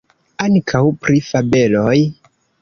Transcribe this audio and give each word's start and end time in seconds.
Ankaŭ 0.45 0.81
pri 1.03 1.21
fabeloj? 1.27 1.95